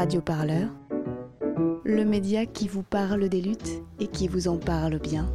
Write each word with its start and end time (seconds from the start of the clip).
Radio 0.00 0.22
Parleur, 0.22 0.70
le 1.84 2.06
média 2.06 2.46
qui 2.46 2.68
vous 2.68 2.82
parle 2.82 3.28
des 3.28 3.42
luttes 3.42 3.82
et 3.98 4.06
qui 4.06 4.28
vous 4.28 4.48
en 4.48 4.56
parle 4.56 4.98
bien. 4.98 5.30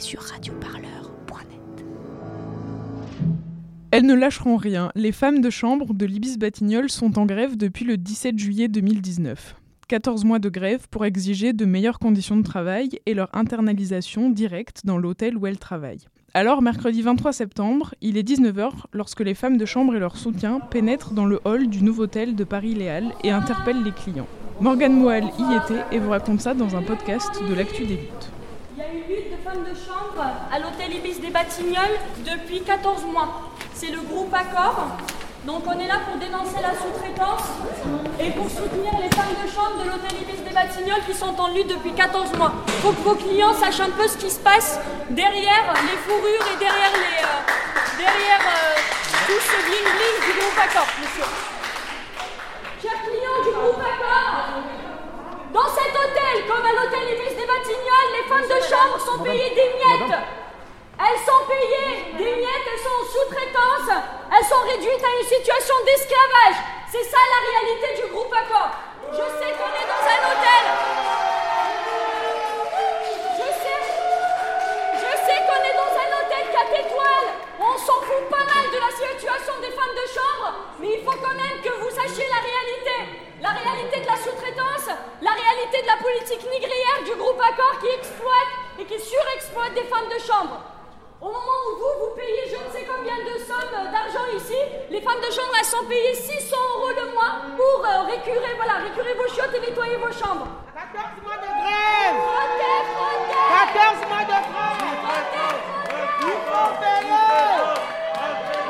Sur 0.00 0.22
radioparleur.net. 0.22 1.84
Elles 3.92 4.04
ne 4.04 4.14
lâcheront 4.14 4.56
rien. 4.56 4.90
Les 4.96 5.12
femmes 5.12 5.40
de 5.40 5.50
chambre 5.50 5.94
de 5.94 6.04
l'Ibis 6.04 6.36
Batignolles 6.36 6.90
sont 6.90 7.16
en 7.16 7.26
grève 7.26 7.56
depuis 7.56 7.84
le 7.84 7.96
17 7.96 8.36
juillet 8.36 8.66
2019. 8.66 9.54
14 9.86 10.24
mois 10.24 10.40
de 10.40 10.48
grève 10.48 10.88
pour 10.90 11.04
exiger 11.04 11.52
de 11.52 11.64
meilleures 11.64 12.00
conditions 12.00 12.36
de 12.36 12.42
travail 12.42 12.98
et 13.06 13.14
leur 13.14 13.28
internalisation 13.34 14.30
directe 14.30 14.80
dans 14.84 14.98
l'hôtel 14.98 15.36
où 15.36 15.46
elles 15.46 15.60
travaillent. 15.60 16.08
Alors, 16.34 16.62
mercredi 16.62 17.02
23 17.02 17.34
septembre, 17.34 17.94
il 18.00 18.16
est 18.16 18.26
19h 18.26 18.70
lorsque 18.94 19.20
les 19.20 19.34
femmes 19.34 19.58
de 19.58 19.66
chambre 19.66 19.94
et 19.96 19.98
leurs 19.98 20.16
soutiens 20.16 20.60
pénètrent 20.60 21.12
dans 21.12 21.26
le 21.26 21.38
hall 21.44 21.68
du 21.68 21.82
nouveau 21.84 22.04
hôtel 22.04 22.34
de 22.34 22.44
Paris-Léal 22.44 23.12
et 23.22 23.30
interpellent 23.30 23.82
les 23.82 23.92
clients. 23.92 24.26
Morgane 24.58 24.94
Moal 24.94 25.24
y 25.24 25.56
était 25.56 25.84
et 25.94 25.98
vous 25.98 26.08
raconte 26.08 26.40
ça 26.40 26.54
dans 26.54 26.74
un 26.74 26.82
podcast 26.82 27.42
de 27.46 27.54
l'actu 27.54 27.84
des 27.84 27.96
luttes. 27.96 28.30
Il 28.74 28.78
y 28.78 28.82
a 28.82 28.86
une 28.88 29.14
lutte 29.14 29.30
de 29.30 29.36
femmes 29.44 29.62
de 29.62 29.76
chambre 29.76 30.24
à 30.50 30.58
l'hôtel 30.58 30.96
Ibis 30.96 31.20
des 31.20 31.30
Batignolles 31.30 32.00
depuis 32.24 32.62
14 32.62 33.04
mois. 33.12 33.50
C'est 33.74 33.90
le 33.90 34.00
groupe 34.00 34.32
Accord 34.32 34.96
donc 35.44 35.62
on 35.66 35.78
est 35.78 35.88
là 35.88 35.98
pour 36.06 36.16
dénoncer 36.18 36.62
la 36.62 36.70
sous-traitance 36.70 37.42
et 38.20 38.30
pour 38.30 38.48
soutenir 38.48 38.92
les 39.02 39.10
femmes 39.10 39.34
de 39.42 39.50
chambre 39.50 39.82
de 39.82 39.90
l'hôtel 39.90 40.14
Ibis 40.22 40.40
des 40.42 40.54
Batignolles 40.54 41.02
qui 41.06 41.14
sont 41.14 41.34
en 41.38 41.48
lutte 41.52 41.66
depuis 41.68 41.92
14 41.92 42.32
mois. 42.38 42.52
Il 42.68 42.74
faut 42.74 42.92
que 42.92 43.02
vos 43.02 43.14
clients 43.16 43.54
sachent 43.54 43.80
un 43.80 43.90
peu 43.90 44.06
ce 44.06 44.16
qui 44.16 44.30
se 44.30 44.38
passe 44.38 44.78
derrière 45.10 45.74
les 45.82 45.98
fourrures 46.06 46.46
et 46.54 46.58
derrière, 46.58 46.94
les, 46.94 47.22
euh, 47.26 47.42
derrière 47.98 48.42
euh, 48.46 48.78
tout 49.26 49.42
ce 49.42 49.56
bling-bling 49.66 50.16
du 50.30 50.32
groupe 50.38 50.58
Accord, 50.62 50.86
monsieur. 51.02 51.26
Chers 52.80 53.02
clients 53.02 53.42
du 53.42 53.50
groupe 53.50 53.82
Accord, 53.82 54.62
dans 55.52 55.68
cet 55.74 55.90
hôtel, 55.90 56.46
comme 56.46 56.64
à 56.66 56.72
l'hôtel 56.72 57.18
Ibis 57.18 57.34
des 57.34 57.46
Batignolles, 57.50 58.12
les 58.14 58.26
femmes 58.30 58.46
de 58.46 58.62
chambre 58.62 58.96
sont 59.02 59.22
payées 59.24 59.50
des 59.58 59.74
miettes. 59.74 60.41
Elles 61.02 61.18
sont 61.26 61.44
payées 61.50 62.14
des 62.14 62.36
miettes, 62.36 62.66
elles 62.70 62.78
sont 62.78 62.94
en 62.94 63.06
sous-traitance, 63.10 63.90
elles 63.90 64.46
sont 64.46 64.62
réduites 64.62 65.02
à 65.02 65.12
une 65.18 65.26
situation 65.26 65.74
d'esclavage. 65.84 66.62
C'est 66.92 67.02
ça 67.02 67.18
la 67.18 67.40
réalité 67.42 68.02
du 68.02 68.12
groupe 68.12 68.32
Accord. 68.32 68.70
Je 69.10 69.26
sais 69.34 69.50
qu'on 69.50 69.72
est 69.74 69.88
dans 69.90 70.04
un 70.06 70.20
hôtel. 70.30 70.64
Je 73.34 73.48
sais, 73.50 73.82
je 74.94 75.10
sais 75.26 75.38
qu'on 75.42 75.62
est 75.66 75.74
dans 75.74 75.90
un 75.90 76.08
hôtel 76.22 76.44
4 76.54 76.86
étoiles. 76.86 77.30
On 77.58 77.76
s'en 77.78 77.98
fout 78.06 78.22
pas 78.30 78.46
mal 78.46 78.70
de 78.70 78.78
la 78.78 78.92
situation 78.94 79.58
des 79.58 79.74
femmes 79.74 79.96
de 79.98 80.06
chambre, 80.06 80.54
mais 80.78 80.98
il 80.98 81.02
faut 81.02 81.18
quand 81.18 81.34
même 81.34 81.58
que 81.66 81.82
vous 81.82 81.90
sachiez 81.90 82.30
la 82.30 82.42
réalité. 82.46 83.18
La 83.42 83.50
réalité 83.50 84.00
de 84.02 84.06
la 84.06 84.16
sous-traitance, 84.22 84.86
la 85.20 85.34
réalité 85.34 85.82
de 85.82 85.86
la 85.88 85.98
politique 85.98 86.46
négrière 86.46 87.02
du 87.04 87.16
groupe 87.18 87.42
Accord 87.42 87.80
qui 87.80 87.88
exploite 87.90 88.54
et 88.78 88.84
qui 88.84 89.00
surexploite 89.02 89.74
des 89.74 89.82
femmes 89.90 90.08
de 90.08 90.22
chambre. 90.22 90.62
Au 91.22 91.26
moment 91.26 91.58
où 91.70 91.76
vous, 91.78 91.94
vous 92.00 92.14
payez 92.16 92.50
je 92.50 92.56
ne 92.56 92.72
sais 92.72 92.82
combien 92.82 93.14
de 93.22 93.38
sommes 93.38 93.92
d'argent 93.92 94.26
ici, 94.34 94.58
les 94.90 95.00
femmes 95.00 95.11
de 95.22 95.30
chambre, 95.30 95.54
elles 95.58 95.64
sont 95.64 95.84
payées 95.86 96.14
600 96.14 96.56
euros 96.76 96.90
le 96.90 97.12
mois 97.12 97.32
pour 97.56 97.86
euh, 97.86 98.02
récurer, 98.10 98.54
voilà, 98.56 98.74
récurer 98.82 99.14
vos 99.14 99.28
chiottes 99.32 99.54
et 99.54 99.60
nettoyer 99.60 99.96
vos 99.96 100.10
chambres. 100.12 100.48
14 100.74 101.22
mois 101.22 101.36
de 101.36 101.46
grève. 101.62 102.16
Frottez, 102.26 102.80
frottez 102.92 103.42
14 103.72 104.08
mois 104.10 104.24
de 104.24 104.38
grève. 104.50 104.82
Il 106.22 106.38
faut 106.46 106.72
payer. 106.82 107.30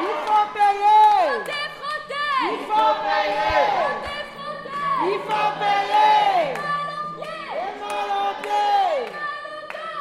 Il 0.03 0.17
faut 0.27 0.47
payer. 0.57 1.03
Frottez, 1.25 1.67
frottez 1.81 2.31
Il 2.53 2.61
faut 2.69 2.95
payer. 3.09 3.61
Il 5.05 5.19
faut 5.27 5.51
payer. 5.63 6.13
Mal 7.81 8.09
aux 8.13 8.35
pieds 8.43 9.09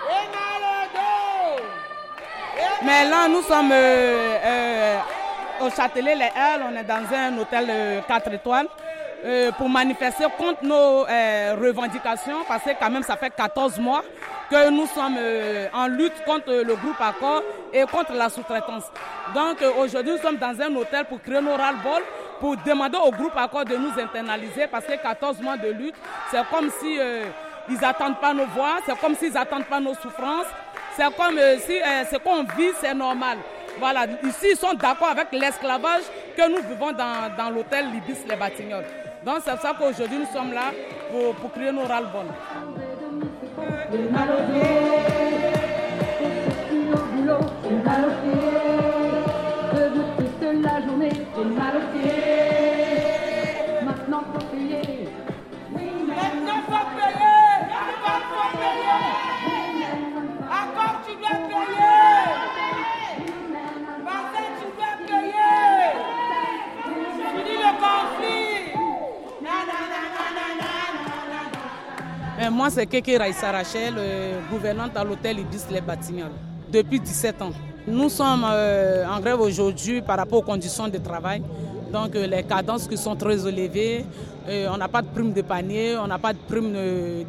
Et 0.09 0.25
mal 0.35 0.61
au 0.61 0.79
pied 0.91 1.47
Et 1.47 1.55
mal 1.55 1.55
au 1.55 1.57
dos 1.57 1.63
Mais 2.83 3.01
là, 3.09 3.21
nous 3.29 3.41
sommes 3.43 3.71
euh, 3.71 3.75
euh, 4.43 4.60
au 5.61 5.69
Châtelet 5.69 6.15
Les 6.15 6.29
Halles, 6.35 6.63
on 6.71 6.75
est 6.75 6.83
dans 6.83 7.15
un 7.15 7.37
hôtel 7.37 7.65
euh, 7.69 8.01
4 8.07 8.33
étoiles 8.33 8.67
euh, 9.23 9.51
pour 9.51 9.69
manifester 9.69 10.25
contre 10.35 10.63
nos 10.63 11.05
euh, 11.07 11.55
revendications 11.61 12.43
parce 12.47 12.63
que 12.63 12.71
quand 12.79 12.89
même 12.89 13.03
ça 13.03 13.15
fait 13.15 13.29
14 13.29 13.77
mois 13.79 14.03
que 14.49 14.71
nous 14.71 14.87
sommes 14.87 15.15
euh, 15.19 15.67
en 15.73 15.87
lutte 15.87 16.23
contre 16.25 16.51
le 16.51 16.75
groupe 16.75 16.99
Accord 16.99 17.43
et 17.71 17.83
contre 17.83 18.13
la 18.13 18.29
sous-traitance. 18.29 18.85
Donc 19.35 19.57
aujourd'hui, 19.79 20.13
nous 20.13 20.17
sommes 20.17 20.37
dans 20.37 20.59
un 20.59 20.75
hôtel 20.75 21.05
pour 21.05 21.21
créer 21.21 21.39
nos 21.39 21.55
ras-le-bol 21.55 22.01
pour 22.39 22.55
demander 22.65 22.97
au 22.97 23.11
groupe 23.11 23.37
Accord 23.37 23.65
de 23.65 23.75
nous 23.75 23.91
internaliser 24.01 24.65
parce 24.65 24.85
que 24.85 24.95
14 24.99 25.39
mois 25.41 25.57
de 25.57 25.69
lutte, 25.69 25.95
c'est 26.31 26.43
comme 26.49 26.69
si 26.79 26.97
ils 27.69 27.79
n'attendent 27.79 28.19
pas 28.19 28.33
nos 28.33 28.47
voix, 28.47 28.79
c'est 28.85 28.97
comme 28.99 29.15
s'ils 29.15 29.33
n'attendent 29.33 29.65
pas 29.65 29.79
nos 29.79 29.93
souffrances. 29.93 30.47
C'est 30.97 31.15
comme 31.15 31.37
si 31.59 31.77
ce 32.11 32.17
qu'on 32.17 32.43
vit, 32.57 32.71
c'est 32.81 32.93
normal. 32.95 33.37
Voilà, 33.81 34.05
ici, 34.23 34.49
ils 34.51 34.55
sont 34.55 34.75
d'accord 34.75 35.07
avec 35.07 35.31
l'esclavage 35.31 36.03
que 36.37 36.47
nous 36.47 36.61
vivons 36.69 36.91
dans, 36.91 37.49
l'hôtel 37.49 37.87
Libis 37.91 38.19
Les 38.29 38.35
Batignolles. 38.35 38.85
Donc, 39.25 39.37
c'est 39.43 39.49
pour 39.53 39.59
ça 39.59 39.73
qu'aujourd'hui, 39.75 40.19
nous 40.19 40.31
sommes 40.31 40.53
là 40.53 40.71
pour, 41.11 41.33
pour 41.33 41.51
créer 41.51 41.71
nos 41.71 41.85
ras-le-bol. 41.85 42.27
C'est 72.71 72.85
Keke 72.85 73.17
Raissa 73.19 73.51
Rachel, 73.51 73.95
euh, 73.97 74.39
gouvernante 74.49 74.95
à 74.95 75.03
l'hôtel 75.03 75.39
Ibis 75.39 75.65
Les 75.69 75.81
Batignolles, 75.81 76.31
depuis 76.71 77.01
17 77.01 77.41
ans. 77.41 77.51
Nous 77.85 78.07
sommes 78.07 78.45
euh, 78.49 79.05
en 79.05 79.19
grève 79.19 79.41
aujourd'hui 79.41 80.01
par 80.01 80.17
rapport 80.17 80.39
aux 80.39 80.43
conditions 80.43 80.87
de 80.87 80.97
travail. 80.97 81.43
Donc 81.91 82.15
euh, 82.15 82.25
les 82.27 82.43
cadences 82.43 82.87
qui 82.87 82.95
sont 82.95 83.15
très 83.17 83.45
élevées, 83.45 84.05
on 84.47 84.77
n'a 84.77 84.87
pas 84.87 85.01
de 85.01 85.07
prime 85.07 85.33
de 85.33 85.41
panier, 85.41 85.97
on 85.97 86.07
n'a 86.07 86.17
pas 86.17 86.31
de 86.31 86.39
prime 86.47 86.73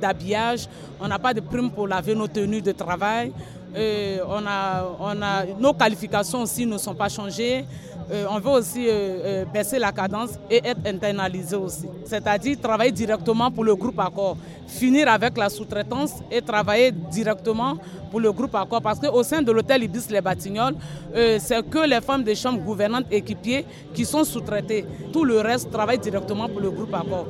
d'habillage, 0.01 0.69
on 1.01 1.09
n'a 1.09 1.19
pas 1.19 1.35
de 1.35 1.41
prime 1.41 1.71
pour 1.71 1.89
laver 1.89 2.15
nos 2.15 2.29
tenues 2.29 2.63
de 2.63 2.73
travail. 2.73 3.33
Euh, 3.75 4.19
on 4.29 4.47
a, 4.47 4.85
on 5.01 5.23
a, 5.23 5.45
nos 5.59 5.73
qualifications 5.73 6.43
aussi 6.43 6.67
ne 6.67 6.77
sont 6.79 6.95
pas 6.95 7.09
changées. 7.09 7.65
Euh, 8.11 8.27
on 8.31 8.39
veut 8.39 8.51
aussi 8.51 8.87
euh, 8.89 9.45
baisser 9.47 9.79
la 9.79 9.93
cadence 9.93 10.31
et 10.51 10.61
être 10.65 10.81
internalisé 10.87 11.57
aussi. 11.57 11.89
C'est-à-dire 12.05 12.59
travailler 12.61 12.93
directement 12.93 13.51
pour 13.51 13.65
le 13.65 13.75
groupe 13.75 13.99
Accord. 13.99 14.37
Finir 14.67 15.09
avec 15.09 15.37
la 15.39 15.49
sous-traitance 15.49 16.15
et 16.31 16.43
travailler 16.43 16.91
directement 16.93 17.77
pour 18.11 18.21
le 18.21 18.31
groupe 18.33 18.55
Accord. 18.55 18.83
Parce 18.83 18.99
qu'au 18.99 19.23
sein 19.23 19.41
de 19.41 19.51
l'hôtel 19.53 19.83
Ibis 19.85 20.09
Les 20.11 20.21
Batignolles, 20.21 20.75
c'est 21.39 21.63
que 21.69 21.87
les 21.87 22.01
femmes 22.01 22.25
des 22.25 22.35
chambres 22.35 22.61
gouvernantes 22.63 23.07
équipiers 23.11 23.65
qui 23.95 24.05
sont 24.05 24.25
sous-traitées. 24.25 24.85
Tout 25.13 25.25
le 25.25 25.41
reste 25.41 25.71
travaille 25.71 25.99
directement 25.99 26.49
pour 26.49 26.61
le 26.61 26.71
groupe 26.71 26.93
Accord. 26.95 27.27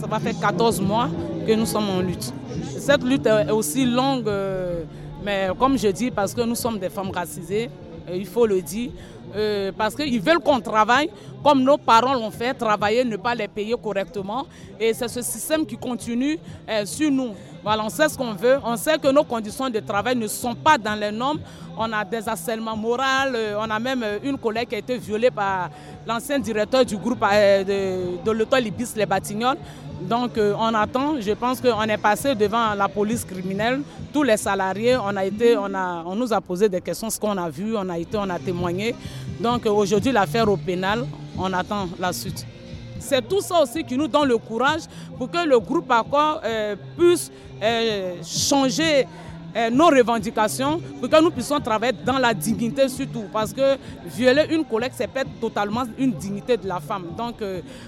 Ça 0.00 0.06
va 0.06 0.20
faire 0.20 0.38
14 0.40 0.80
mois 0.80 1.08
que 1.44 1.52
nous 1.54 1.66
sommes 1.66 1.90
en 1.90 2.00
lutte. 2.00 2.32
Cette 2.78 3.02
lutte 3.02 3.26
est 3.26 3.50
aussi 3.50 3.84
longue, 3.84 4.28
euh, 4.28 4.84
mais 5.24 5.48
comme 5.58 5.76
je 5.76 5.88
dis, 5.88 6.12
parce 6.12 6.34
que 6.34 6.42
nous 6.42 6.54
sommes 6.54 6.78
des 6.78 6.88
femmes 6.88 7.10
racisées, 7.10 7.68
euh, 8.08 8.16
il 8.16 8.26
faut 8.26 8.46
le 8.46 8.62
dire, 8.62 8.90
euh, 9.34 9.72
parce 9.76 9.94
qu'ils 9.94 10.20
veulent 10.20 10.40
qu'on 10.40 10.60
travaille 10.60 11.10
comme 11.42 11.62
nos 11.62 11.76
parents 11.76 12.14
l'ont 12.14 12.30
fait, 12.30 12.54
travailler, 12.54 13.04
ne 13.04 13.16
pas 13.16 13.34
les 13.34 13.48
payer 13.48 13.74
correctement. 13.82 14.46
Et 14.78 14.94
c'est 14.94 15.08
ce 15.08 15.22
système 15.22 15.66
qui 15.66 15.76
continue 15.76 16.38
euh, 16.68 16.84
sur 16.86 17.10
nous. 17.10 17.30
Voilà, 17.64 17.84
on 17.84 17.88
sait 17.88 18.08
ce 18.08 18.16
qu'on 18.16 18.32
veut, 18.32 18.58
on 18.64 18.76
sait 18.76 18.98
que 18.98 19.08
nos 19.08 19.24
conditions 19.24 19.68
de 19.70 19.80
travail 19.80 20.16
ne 20.16 20.26
sont 20.26 20.54
pas 20.54 20.78
dans 20.78 20.94
les 20.94 21.10
normes. 21.10 21.40
On 21.76 21.90
a 21.92 22.04
des 22.04 22.28
harcèlements 22.28 22.76
moraux, 22.76 23.00
euh, 23.34 23.54
on 23.58 23.70
a 23.70 23.78
même 23.78 24.04
une 24.22 24.36
collègue 24.38 24.68
qui 24.68 24.74
a 24.74 24.78
été 24.78 24.98
violée 24.98 25.30
par 25.30 25.70
l'ancien 26.06 26.38
directeur 26.38 26.84
du 26.84 26.96
groupe 26.96 27.20
de, 27.20 28.22
de 28.24 28.30
l'hôtel 28.30 28.66
Ibis 28.66 28.92
Les 28.96 29.06
Batignolles. 29.06 29.58
Donc 30.02 30.32
on 30.36 30.74
attend, 30.74 31.20
je 31.20 31.30
pense 31.32 31.60
qu'on 31.60 31.82
est 31.82 31.96
passé 31.96 32.34
devant 32.34 32.74
la 32.74 32.88
police 32.88 33.24
criminelle, 33.24 33.82
tous 34.12 34.22
les 34.24 34.36
salariés, 34.36 34.96
on, 34.96 35.16
a 35.16 35.24
été, 35.24 35.56
on, 35.56 35.72
a, 35.74 36.02
on 36.04 36.14
nous 36.14 36.32
a 36.32 36.40
posé 36.40 36.68
des 36.68 36.80
questions, 36.80 37.08
ce 37.08 37.18
qu'on 37.18 37.36
a 37.38 37.48
vu, 37.48 37.74
on 37.76 37.88
a 37.88 37.98
été, 37.98 38.16
on 38.18 38.28
a 38.28 38.38
témoigné. 38.38 38.94
Donc 39.40 39.66
aujourd'hui 39.66 40.12
l'affaire 40.12 40.48
au 40.48 40.56
pénal, 40.56 41.04
on 41.38 41.52
attend 41.52 41.88
la 41.98 42.12
suite. 42.12 42.46
C'est 43.02 43.26
tout 43.28 43.40
ça 43.40 43.62
aussi 43.62 43.82
qui 43.82 43.96
nous 43.96 44.06
donne 44.06 44.28
le 44.28 44.38
courage 44.38 44.82
pour 45.18 45.28
que 45.30 45.44
le 45.46 45.58
groupe 45.58 45.90
Accord 45.90 46.40
euh, 46.44 46.76
puisse 46.96 47.32
euh, 47.60 48.14
changer 48.24 49.06
euh, 49.56 49.70
nos 49.70 49.86
revendications 49.88 50.80
pour 51.00 51.10
que 51.10 51.20
nous 51.20 51.30
puissions 51.32 51.58
travailler 51.60 51.92
dans 52.04 52.18
la 52.18 52.32
dignité 52.32 52.88
surtout. 52.88 53.24
Parce 53.32 53.52
que 53.52 53.76
violer 54.06 54.44
une 54.50 54.64
collègue, 54.64 54.92
c'est 54.94 55.08
perdre 55.08 55.30
totalement 55.40 55.82
une 55.98 56.12
dignité 56.12 56.56
de 56.56 56.68
la 56.68 56.78
femme. 56.78 57.06
Donc, 57.18 57.42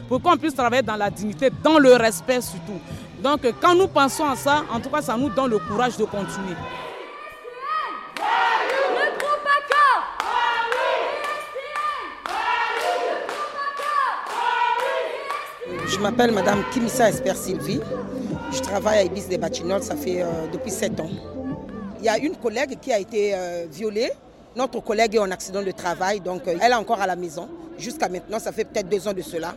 pour 0.08 0.20
qu'on 0.20 0.36
puisse 0.36 0.54
travailler 0.54 0.82
dans 0.82 0.96
la 0.96 1.10
dignité, 1.10 1.48
dans 1.62 1.78
le 1.78 1.94
respect 1.94 2.40
surtout. 2.40 2.80
Donc, 3.22 3.40
quand 3.62 3.74
nous 3.74 3.86
pensons 3.88 4.26
à 4.26 4.34
ça, 4.36 4.64
en 4.70 4.80
tout 4.80 4.90
cas, 4.90 5.00
ça 5.00 5.16
nous 5.16 5.30
donne 5.30 5.50
le 5.50 5.58
courage 5.58 5.96
de 5.96 6.04
continuer. 6.04 6.56
Je 15.86 15.98
m'appelle 15.98 16.32
Madame 16.32 16.64
Kimissa 16.72 17.10
Esper 17.10 17.34
Sylvie. 17.34 17.80
Je 18.50 18.60
travaille 18.60 18.98
à 18.98 19.02
Ibis 19.02 19.26
des 19.28 19.36
Batignolles, 19.36 19.82
ça 19.82 19.94
fait 19.94 20.22
euh, 20.22 20.46
depuis 20.52 20.70
7 20.70 20.98
ans. 21.00 21.10
Il 21.98 22.06
y 22.06 22.08
a 22.08 22.16
une 22.18 22.36
collègue 22.36 22.78
qui 22.80 22.92
a 22.92 22.98
été 22.98 23.32
euh, 23.34 23.66
violée. 23.70 24.10
Notre 24.56 24.80
collègue 24.80 25.16
est 25.16 25.18
en 25.18 25.30
accident 25.30 25.62
de 25.62 25.70
travail, 25.72 26.20
donc 26.20 26.48
euh, 26.48 26.54
elle 26.60 26.72
est 26.72 26.76
encore 26.76 27.00
à 27.00 27.06
la 27.06 27.16
maison. 27.16 27.48
Jusqu'à 27.78 28.08
maintenant, 28.08 28.38
ça 28.38 28.52
fait 28.52 28.64
peut-être 28.64 28.88
deux 28.88 29.06
ans 29.06 29.12
de 29.12 29.22
cela. 29.22 29.54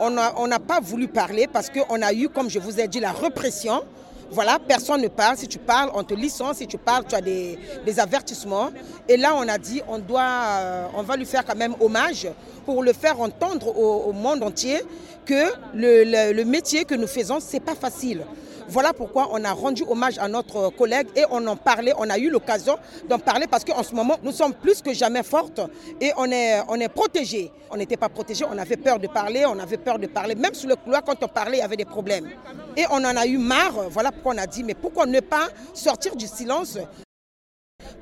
On 0.00 0.10
n'a 0.10 0.58
pas 0.58 0.80
voulu 0.80 1.06
parler 1.06 1.46
parce 1.46 1.70
qu'on 1.70 2.02
a 2.02 2.12
eu, 2.12 2.28
comme 2.28 2.50
je 2.50 2.58
vous 2.58 2.80
ai 2.80 2.88
dit, 2.88 2.98
la 2.98 3.12
répression. 3.12 3.84
Voilà, 4.32 4.58
personne 4.58 5.02
ne 5.02 5.08
parle. 5.08 5.36
Si 5.36 5.46
tu 5.46 5.58
parles, 5.58 5.90
on 5.94 6.02
te 6.02 6.14
licence. 6.14 6.56
Si 6.56 6.66
tu 6.66 6.78
parles, 6.78 7.04
tu 7.06 7.14
as 7.14 7.20
des, 7.20 7.58
avertissements. 7.98 8.70
Et 9.06 9.18
là, 9.18 9.34
on 9.36 9.46
a 9.46 9.58
dit, 9.58 9.82
on, 9.88 9.98
doit, 9.98 10.90
on 10.94 11.02
va 11.02 11.16
lui 11.16 11.26
faire 11.26 11.44
quand 11.44 11.54
même 11.54 11.74
hommage 11.80 12.26
pour 12.64 12.82
le 12.82 12.94
faire 12.94 13.20
entendre 13.20 13.76
au, 13.76 14.12
monde 14.12 14.42
entier 14.42 14.80
que 15.26 15.52
le, 15.74 16.44
métier 16.44 16.84
que 16.84 16.94
nous 16.94 17.06
faisons, 17.06 17.40
ce 17.40 17.52
n'est 17.52 17.60
pas 17.60 17.74
facile. 17.74 18.22
Voilà 18.68 18.92
pourquoi 18.92 19.28
on 19.32 19.44
a 19.44 19.52
rendu 19.52 19.84
hommage 19.88 20.18
à 20.18 20.28
notre 20.28 20.70
collègue 20.70 21.08
et 21.16 21.24
on 21.30 21.46
en 21.46 21.56
parlait, 21.56 21.92
on 21.98 22.08
a 22.08 22.18
eu 22.18 22.30
l'occasion 22.30 22.76
d'en 23.08 23.18
parler 23.18 23.46
parce 23.46 23.64
qu'en 23.64 23.82
ce 23.82 23.94
moment, 23.94 24.16
nous 24.22 24.32
sommes 24.32 24.54
plus 24.54 24.82
que 24.82 24.92
jamais 24.92 25.22
fortes 25.22 25.60
et 26.00 26.12
on 26.16 26.30
est, 26.30 26.88
protégés. 26.88 27.50
On 27.70 27.76
n'était 27.76 27.96
pas 27.96 28.08
protégés, 28.08 28.44
on 28.50 28.58
avait 28.58 28.76
peur 28.76 28.98
de 28.98 29.06
parler, 29.06 29.44
on 29.46 29.58
avait 29.58 29.78
peur 29.78 29.98
de 29.98 30.06
parler. 30.06 30.34
Même 30.34 30.54
sur 30.54 30.68
le 30.68 30.76
couloir, 30.76 31.02
quand 31.04 31.22
on 31.22 31.28
parlait, 31.28 31.58
il 31.58 31.60
y 31.60 31.64
avait 31.64 31.76
des 31.76 31.84
problèmes. 31.84 32.28
Et 32.76 32.84
on 32.90 32.96
en 32.96 33.16
a 33.16 33.26
eu 33.26 33.38
marre, 33.38 33.88
voilà 33.90 34.12
pourquoi 34.12 34.34
on 34.34 34.38
a 34.38 34.46
dit, 34.46 34.62
mais 34.62 34.74
pourquoi 34.74 35.06
ne 35.06 35.20
pas 35.20 35.48
sortir 35.72 36.16
du 36.16 36.26
silence 36.26 36.78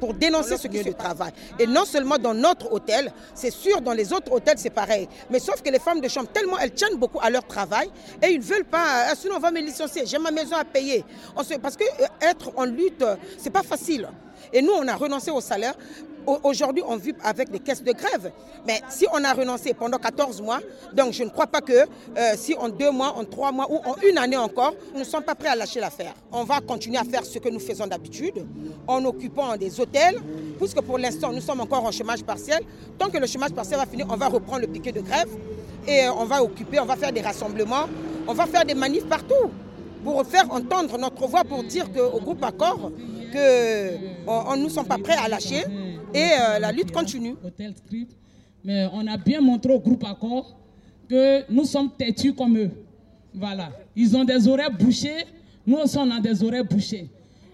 pour 0.00 0.14
dénoncer 0.14 0.56
ce 0.56 0.66
qui 0.66 0.82
se 0.82 0.88
travaille. 0.90 1.32
Et 1.58 1.66
non 1.66 1.84
seulement 1.84 2.16
dans 2.18 2.34
notre 2.34 2.72
hôtel, 2.72 3.12
c'est 3.34 3.50
sûr, 3.52 3.80
dans 3.82 3.92
les 3.92 4.12
autres 4.12 4.32
hôtels, 4.32 4.56
c'est 4.56 4.70
pareil. 4.70 5.06
Mais 5.30 5.38
sauf 5.38 5.62
que 5.62 5.70
les 5.70 5.78
femmes 5.78 6.00
de 6.00 6.08
chambre, 6.08 6.28
tellement 6.32 6.58
elles 6.58 6.72
tiennent 6.72 6.96
beaucoup 6.96 7.20
à 7.20 7.30
leur 7.30 7.46
travail 7.46 7.90
et 8.22 8.28
ils 8.28 8.38
ne 8.38 8.44
veulent 8.44 8.64
pas, 8.64 9.06
ah, 9.10 9.14
sinon 9.14 9.36
on 9.36 9.40
va 9.40 9.50
me 9.50 9.60
licencier, 9.60 10.02
j'ai 10.06 10.18
ma 10.18 10.30
maison 10.30 10.56
à 10.56 10.64
payer. 10.64 11.04
Parce 11.34 11.76
que 11.76 11.84
euh, 11.84 12.06
être 12.22 12.50
en 12.56 12.64
lutte, 12.64 13.04
c'est 13.38 13.50
pas 13.50 13.62
facile. 13.62 14.08
Et 14.52 14.62
nous, 14.62 14.72
on 14.72 14.86
a 14.88 14.96
renoncé 14.96 15.30
au 15.30 15.40
salaire. 15.40 15.74
Aujourd'hui, 16.44 16.82
on 16.86 16.96
vit 16.96 17.14
avec 17.24 17.50
des 17.50 17.58
caisses 17.58 17.82
de 17.82 17.92
grève. 17.92 18.30
Mais 18.66 18.80
si 18.90 19.06
on 19.12 19.24
a 19.24 19.32
renoncé 19.32 19.72
pendant 19.72 19.96
14 19.98 20.42
mois, 20.42 20.60
donc 20.92 21.12
je 21.12 21.24
ne 21.24 21.30
crois 21.30 21.46
pas 21.46 21.60
que 21.60 21.72
euh, 21.72 21.86
si 22.36 22.54
en 22.54 22.68
deux 22.68 22.90
mois, 22.90 23.14
en 23.16 23.24
trois 23.24 23.50
mois 23.52 23.66
ou 23.70 23.76
en 23.76 23.96
une 24.08 24.18
année 24.18 24.36
encore, 24.36 24.74
nous 24.92 25.00
ne 25.00 25.04
sommes 25.04 25.22
pas 25.22 25.34
prêts 25.34 25.48
à 25.48 25.56
lâcher 25.56 25.80
l'affaire. 25.80 26.14
On 26.30 26.44
va 26.44 26.60
continuer 26.60 26.98
à 26.98 27.04
faire 27.04 27.24
ce 27.24 27.38
que 27.38 27.48
nous 27.48 27.58
faisons 27.58 27.86
d'habitude 27.86 28.46
en 28.86 29.02
occupant 29.06 29.56
des 29.56 29.80
hôtels, 29.80 30.20
puisque 30.58 30.80
pour 30.82 30.98
l'instant, 30.98 31.32
nous 31.32 31.40
sommes 31.40 31.60
encore 31.62 31.84
en 31.84 31.90
chômage 31.90 32.22
partiel. 32.22 32.60
Tant 32.98 33.08
que 33.08 33.16
le 33.18 33.26
chômage 33.26 33.52
partiel 33.52 33.78
va 33.78 33.86
finir, 33.86 34.06
on 34.10 34.16
va 34.16 34.28
reprendre 34.28 34.60
le 34.60 34.66
piquet 34.66 34.92
de 34.92 35.00
grève 35.00 35.28
et 35.88 36.06
on 36.08 36.26
va 36.26 36.42
occuper, 36.42 36.78
on 36.80 36.84
va 36.86 36.96
faire 36.96 37.12
des 37.12 37.22
rassemblements, 37.22 37.86
on 38.28 38.34
va 38.34 38.46
faire 38.46 38.64
des 38.64 38.74
manifs 38.74 39.06
partout 39.06 39.50
pour 40.04 40.24
faire 40.26 40.50
entendre 40.50 40.98
notre 40.98 41.26
voix, 41.26 41.44
pour 41.44 41.62
dire 41.64 41.86
qu'au 41.92 42.18
groupe 42.20 42.42
Accord, 42.44 42.90
que 43.30 44.56
nous 44.56 44.64
ne 44.64 44.68
sommes 44.68 44.86
pas 44.86 44.98
prêts 44.98 45.16
à 45.16 45.28
lâcher 45.28 45.62
et 46.14 46.18
euh, 46.18 46.58
la 46.58 46.72
lutte 46.72 46.92
continue. 46.92 47.34
Mais 48.64 48.86
on 48.92 49.06
a 49.06 49.16
bien 49.16 49.40
montré 49.40 49.72
au 49.72 49.80
groupe 49.80 50.04
Accord 50.04 50.56
que 51.08 51.50
nous 51.50 51.64
sommes 51.64 51.90
têtus 51.96 52.34
comme 52.34 52.56
eux. 52.58 52.70
Voilà. 53.34 53.70
Ils 53.96 54.16
ont 54.16 54.24
des 54.24 54.46
oreilles 54.48 54.74
bouchées, 54.78 55.24
nous 55.66 55.76
aussi 55.78 55.96
on 55.98 56.10
a 56.10 56.20
des 56.20 56.42
oreilles 56.42 56.64
bouchées. 56.68 57.08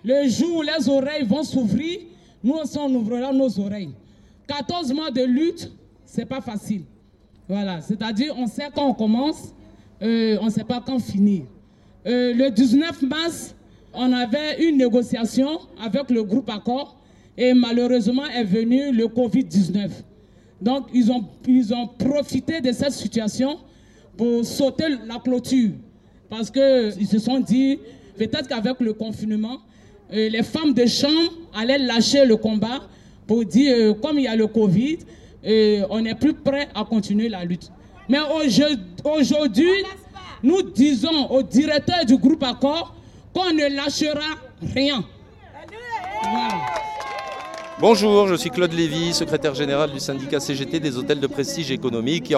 Le 0.05 0.29
jour 0.29 0.59
où 0.59 0.63
les 0.63 0.89
oreilles 0.89 1.25
vont 1.25 1.43
s'ouvrir, 1.43 2.01
nous 2.43 2.55
aussi 2.55 2.79
on 2.79 2.95
ouvrira 2.95 3.33
nos 3.33 3.59
oreilles. 3.59 3.95
14 4.47 4.93
mois 4.93 5.11
de 5.11 5.23
lutte, 5.23 5.71
c'est 6.05 6.27
pas 6.27 6.41
facile. 6.41 6.83
Voilà. 7.49 7.81
C'est-à-dire, 7.81 8.35
on 8.37 8.47
sait 8.47 8.69
quand 8.75 8.87
on 8.87 8.95
commence, 8.95 9.55
euh, 10.03 10.39
on 10.41 10.47
ne 10.47 10.51
sait 10.51 10.65
pas 10.65 10.81
quand 10.85 10.99
finir. 10.99 11.45
Euh, 12.07 12.33
le 12.35 12.51
19 12.51 13.03
mars, 13.03 13.55
on 13.97 14.13
avait 14.13 14.63
une 14.69 14.77
négociation 14.77 15.59
avec 15.83 16.11
le 16.11 16.23
groupe 16.23 16.51
Accord 16.51 16.97
et 17.37 17.55
malheureusement 17.55 18.27
est 18.27 18.45
venu 18.45 18.93
le 18.93 19.07
Covid-19. 19.07 19.91
Donc 20.61 20.87
ils 20.95 21.11
ont, 21.11 21.25
ils 21.47 21.75
ont 21.75 21.87
profité 21.87 22.61
de 22.61 22.73
cette 22.73 22.93
situation 22.93 23.59
pour 24.17 24.45
sauter 24.45 24.85
la 25.07 25.19
clôture 25.19 25.71
parce 26.29 26.51
qu'ils 26.51 27.07
se 27.07 27.19
sont 27.19 27.41
dit 27.41 27.79
peut-être 28.17 28.49
qu'avec 28.49 28.81
le 28.81 28.93
confinement, 28.93 29.59
euh, 30.13 30.29
les 30.29 30.43
femmes 30.43 30.73
de 30.73 30.87
chambre 30.87 31.33
allaient 31.55 31.79
lâcher 31.79 32.25
le 32.25 32.37
combat 32.37 32.81
pour 33.27 33.45
dire 33.45 33.75
euh, 33.77 33.95
comme 33.95 34.19
il 34.19 34.25
y 34.25 34.29
a 34.29 34.37
le 34.37 34.47
Covid, 34.47 34.99
euh, 35.47 35.87
on 35.91 36.01
n'est 36.01 36.15
plus 36.15 36.35
prêt 36.35 36.69
à 36.75 36.85
continuer 36.85 37.29
la 37.29 37.45
lutte. 37.45 37.71
Mais 38.09 38.19
aujourd'hui, 39.05 39.71
nous 40.43 40.63
disons 40.63 41.31
au 41.31 41.43
directeur 41.43 42.05
du 42.05 42.17
groupe 42.17 42.43
Accord 42.43 42.95
qu'on 43.37 43.53
ne 43.53 43.69
lâchera 43.69 44.35
rien. 44.75 45.05
Bonjour, 47.79 48.27
je 48.27 48.35
suis 48.35 48.49
Claude 48.49 48.73
Lévy, 48.73 49.13
secrétaire 49.13 49.55
général 49.55 49.93
du 49.93 50.01
syndicat 50.01 50.41
CGT 50.41 50.81
des 50.81 50.97
hôtels 50.97 51.21
de 51.21 51.27
prestige 51.27 51.71
économique 51.71 52.25
qui, 52.25 52.35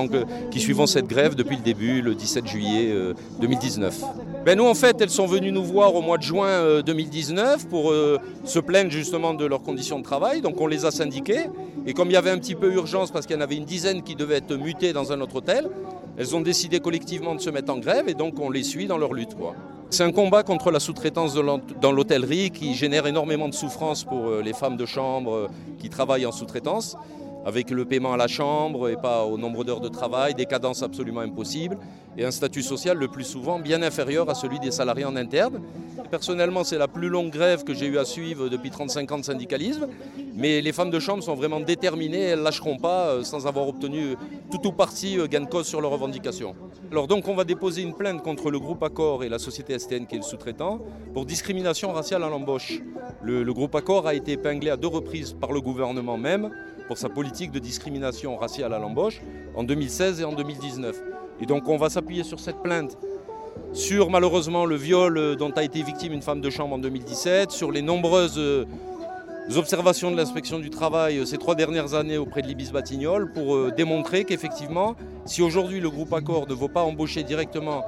qui 0.51 0.59
suivons 0.59 0.89
cette 0.89 1.07
grève 1.07 1.37
depuis 1.37 1.55
le 1.55 1.63
début, 1.63 2.03
le 2.03 2.17
17 2.17 2.47
juillet 2.49 2.93
2019. 3.41 4.03
Euh, 4.03 4.07
ben 4.45 4.59
nous, 4.59 4.65
en 4.65 4.75
fait, 4.75 5.01
elles 5.01 5.11
sont 5.11 5.27
venues 5.27 5.53
nous 5.53 5.63
voir 5.63 5.95
au 5.95 6.03
mois 6.03 6.19
de 6.19 6.25
juin 6.25 6.83
2019 6.83 7.39
euh, 7.39 7.69
pour 7.71 7.93
euh, 7.93 8.19
se 8.45 8.59
plaindre 8.59 8.91
justement 8.91 9.35
de 9.35 9.47
leurs 9.47 9.63
conditions 9.63 10.01
de 10.01 10.05
travail. 10.05 10.41
Donc 10.41 10.61
on 10.61 10.67
les 10.67 10.85
a 10.85 10.91
syndiquées. 10.91 11.45
Et 11.87 11.95
comme 11.95 12.11
il 12.11 12.15
y 12.15 12.17
avait 12.17 12.31
un 12.31 12.39
petit 12.39 12.57
peu 12.57 12.73
urgence 12.73 13.13
parce 13.13 13.25
qu'il 13.25 13.37
y 13.37 13.39
en 13.39 13.43
avait 13.43 13.57
une 13.57 13.65
dizaine 13.65 14.03
qui 14.03 14.17
devaient 14.17 14.39
être 14.39 14.57
mutées 14.57 14.93
dans 14.93 15.13
un 15.13 15.21
autre 15.21 15.37
hôtel, 15.37 15.69
elles 16.17 16.35
ont 16.35 16.41
décidé 16.41 16.81
collectivement 16.81 17.37
de 17.37 17.41
se 17.41 17.51
mettre 17.51 17.73
en 17.73 17.79
grève 17.79 18.09
et 18.09 18.15
donc 18.15 18.41
on 18.41 18.51
les 18.51 18.65
suit 18.65 18.89
dans 18.89 18.99
leur 18.99 19.13
lutte. 19.13 19.37
C'est 19.91 20.05
un 20.05 20.13
combat 20.13 20.43
contre 20.43 20.71
la 20.71 20.81
sous-traitance 20.81 21.35
dans 21.35 21.93
l'hôtellerie 21.93 22.51
qui 22.51 22.75
génère 22.75 23.07
énormément 23.07 23.49
de 23.49 23.55
souffrance 23.55 24.05
pour 24.05 24.29
euh, 24.29 24.43
les 24.43 24.53
femmes 24.53 24.77
de 24.77 24.85
chambre 24.85 25.33
euh, 25.33 25.49
qui 25.79 25.89
travaillent 25.89 26.27
en 26.27 26.33
sous-traitance, 26.33 26.95
avec 27.47 27.71
le 27.71 27.87
paiement 27.87 28.13
à 28.13 28.19
la 28.19 28.29
chambre 28.29 28.91
et 28.91 28.97
pas 28.97 29.25
au 29.25 29.39
nombre 29.39 29.65
d'heures 29.65 29.81
de 29.81 29.89
travail, 29.89 30.35
des 30.35 30.45
cadences 30.45 30.83
absolument 30.83 31.21
impossibles 31.21 31.79
et 32.17 32.25
un 32.25 32.31
statut 32.31 32.63
social 32.63 32.97
le 32.97 33.09
plus 33.09 33.25
souvent 33.25 33.59
bien 33.59 33.83
inférieur 33.83 34.29
à 34.31 34.35
celui 34.35 34.59
des 34.59 34.71
salariés 34.71 35.05
en 35.05 35.17
interne. 35.17 35.61
Personnellement, 36.11 36.65
c'est 36.65 36.79
la 36.79 36.89
plus 36.89 37.09
longue 37.09 37.31
grève 37.31 37.65
que 37.65 37.75
j'ai 37.75 37.87
eu 37.87 37.99
à 37.99 38.05
suivre 38.05 38.49
depuis 38.49 38.71
35 38.71 39.13
ans 39.13 39.19
de 39.19 39.25
syndicalisme, 39.25 39.89
mais 40.35 40.61
les 40.61 40.73
femmes 40.73 40.91
de 40.91 40.99
chambre 40.99 41.23
sont 41.23 41.35
vraiment 41.35 41.61
déterminées, 41.61 42.21
elles 42.21 42.39
ne 42.39 42.45
lâcheront 42.45 42.79
pas 42.79 43.09
euh, 43.09 43.25
sans 43.25 43.47
avoir 43.47 43.69
obtenu 43.69 44.17
tout 44.51 44.67
ou 44.67 44.73
partie 44.73 45.19
euh, 45.19 45.27
gain 45.27 45.41
de 45.41 45.47
cause 45.47 45.67
sur 45.67 45.81
leurs 45.81 45.91
revendications. 45.91 46.55
Alors 46.91 47.09
donc 47.09 47.29
on 47.29 47.35
va 47.35 47.45
déposer 47.45 47.83
une 47.83 47.95
plainte 47.95 48.23
contre 48.23 48.51
le 48.51 48.59
groupe 48.59 48.83
Accor 48.83 49.23
et 49.23 49.29
la 49.29 49.39
société 49.39 49.79
STN 49.79 50.07
qui 50.07 50.15
est 50.15 50.19
le 50.19 50.25
sous-traitant 50.25 50.81
pour 51.13 51.27
discrimination 51.27 51.93
raciale 51.93 52.25
à 52.25 52.29
l'embauche. 52.29 52.81
Le, 53.23 53.43
le 53.43 53.53
groupe 53.53 53.75
Accor 53.75 54.07
a 54.07 54.15
été 54.15 54.33
épinglé 54.33 54.71
à 54.71 54.77
deux 54.77 54.89
reprises 54.89 55.35
par 55.39 55.53
le 55.53 55.61
gouvernement 55.61 56.17
même 56.17 56.51
pour 56.87 56.97
sa 56.97 57.11
politique 57.11 57.53
de 57.53 57.59
discrimination 57.59 58.37
raciale 58.37 58.73
à 58.73 58.79
l'embauche 58.79 59.21
en 59.55 59.65
2016 59.65 60.21
et 60.23 60.25
en 60.25 60.33
2019. 60.33 60.97
Et 61.41 61.47
donc 61.47 61.69
on 61.69 61.77
va 61.77 61.91
s'appuyer 61.91 62.25
sur 62.25 62.41
cette 62.41 62.63
plainte 62.63 62.97
sur 63.73 64.11
malheureusement 64.11 64.65
le 64.65 64.77
viol 64.77 65.37
dont 65.37 65.51
a 65.51 65.63
été 65.63 65.83
victime 65.83 66.13
une 66.13 66.23
femme 66.23 66.41
de 66.41 66.51
chambre 66.51 66.75
en 66.75 66.79
2017, 66.79 67.51
sur 67.51 67.71
les 67.71 67.83
nombreuses 67.83 68.39
euh, 68.39 68.65
observations 69.57 70.11
de 70.11 70.17
l'inspection 70.17 70.59
du 70.59 70.71
travail 70.71 71.19
euh, 71.19 71.25
ces 71.25 71.39
trois 71.39 71.55
dernières 71.55 71.95
années 71.95 72.19
auprès 72.19 72.43
de 72.43 72.47
l'Ibis 72.47 72.71
Batignolles 72.73 73.31
pour 73.33 73.55
euh, 73.55 73.73
démontrer 73.77 74.25
qu'effectivement, 74.25 74.97
si 75.27 75.43
aujourd'hui 75.43 75.81
le 75.81 75.91
groupe 75.91 76.13
Accord 76.13 76.49
ne 76.49 76.55
veut 76.55 76.69
pas 76.69 76.83
embaucher 76.83 77.23
directement 77.23 77.85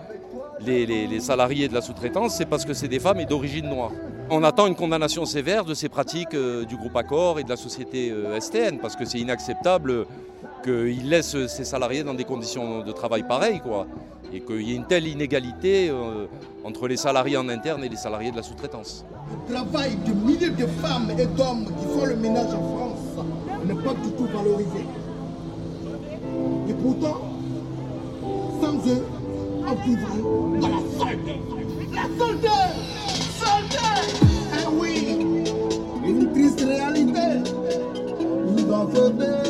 les, 0.67 1.21
salariés 1.21 1.69
de 1.69 1.75
la 1.75 1.81
sous-traitance, 1.81 2.35
c'est 2.35 2.45
parce 2.45 2.67
que 2.67 2.75
c'est 2.75 2.89
des 2.89 3.01
femmes 3.01 3.21
et 3.21 3.25
d'origine 3.27 3.67
noire. 3.69 3.93
On 4.29 4.45
attend 4.45 4.67
une 4.67 4.77
condamnation 4.77 5.25
sévère 5.25 5.65
de 5.65 5.73
ces 5.73 5.89
pratiques 5.89 6.37
du 6.69 6.77
groupe 6.77 6.95
Accord 6.97 7.41
et 7.41 7.45
de 7.45 7.49
la 7.49 7.57
société 7.57 8.13
STN, 8.39 8.79
parce 8.79 8.95
que 8.95 9.07
c'est 9.07 9.19
inacceptable 9.19 10.07
qu'ils 10.63 11.09
laissent 11.09 11.47
ces 11.47 11.65
salariés 11.65 12.03
dans 12.03 12.15
des 12.15 12.25
conditions 12.25 12.83
de 12.83 12.93
travail 12.93 13.23
pareilles. 13.23 13.61
Quoi 13.61 13.87
et 14.33 14.41
qu'il 14.41 14.63
y 14.63 14.73
ait 14.73 14.77
une 14.77 14.87
telle 14.87 15.07
inégalité 15.07 15.91
euh, 15.91 16.27
entre 16.65 16.89
les 16.89 16.97
salariés 16.97 17.37
en 17.37 17.49
interne 17.49 17.83
et 17.85 17.89
les 17.89 17.97
salariés 17.97 18.31
de 18.31 18.37
la 18.37 18.43
sous-traitance. 18.43 19.05
Le 19.49 19.55
travail 19.55 19.97
de 20.07 20.13
milliers 20.13 20.51
de 20.51 20.67
femmes 20.67 21.11
et 21.19 21.27
d'hommes 21.27 21.65
qui 21.67 21.99
font 21.99 22.05
le 22.05 22.17
ménage 22.17 22.55
en 22.55 22.77
France 22.77 23.27
n'est 23.67 23.75
pas 23.75 23.95
du 23.95 24.11
tout 24.13 24.27
valorisé. 24.27 24.87
Et 26.69 26.75
pourtant, 26.75 27.21
sans 28.63 28.89
eux, 28.89 29.05
on 29.67 29.75
vivrait 29.85 30.61
dans 30.61 30.69
la 30.69 31.05
saleté. 31.05 31.41
La 31.93 32.03
saleté 32.19 32.49
Saleté 33.41 33.79
Eh 34.55 34.67
oui 34.81 35.19
Une 36.07 36.33
triste 36.33 36.61
réalité. 36.61 37.21
Ils 38.57 38.71
ont 38.73 38.89
fait 38.89 39.50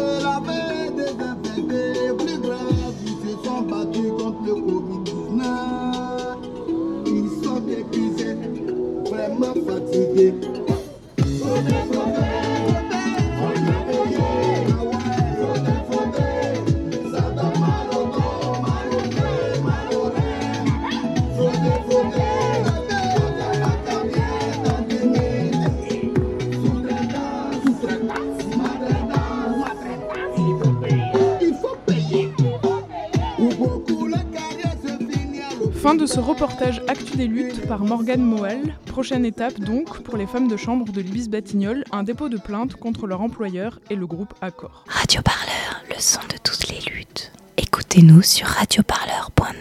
vraiment 9.55 9.81
Fin 35.91 35.97
de 35.97 36.07
ce 36.07 36.21
reportage 36.21 36.81
Actu 36.87 37.17
des 37.17 37.27
luttes 37.27 37.67
par 37.67 37.81
Morgane 37.81 38.23
Moal. 38.23 38.77
Prochaine 38.87 39.25
étape 39.25 39.59
donc 39.59 40.05
pour 40.05 40.17
les 40.17 40.29
femmes 40.29 40.47
de 40.47 40.57
chambre 40.57 40.93
de 40.93 41.01
l'Ibis 41.01 41.29
Batignolles, 41.29 41.83
un 41.91 42.05
dépôt 42.05 42.29
de 42.29 42.37
plainte 42.37 42.77
contre 42.77 43.09
leur 43.09 43.23
employeur 43.23 43.81
et 43.91 43.97
le 43.97 44.07
groupe 44.07 44.33
Accor. 44.41 44.85
Radio 44.87 45.21
Parleur, 45.21 45.83
le 45.89 45.97
son 45.99 46.21
de 46.33 46.39
toutes 46.45 46.69
les 46.69 46.79
luttes. 46.93 47.33
Écoutez-nous 47.57 48.23
sur 48.23 48.47
radioparleur.com. 48.47 49.57